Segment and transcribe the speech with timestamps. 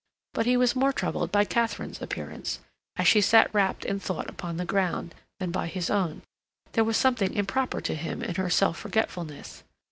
[0.33, 2.59] But he was more troubled by Katharine's appearance,
[2.95, 6.23] as she sat rapt in thought upon the ground, than by his own;
[6.71, 9.61] there was something improper to him in her self forgetfulness.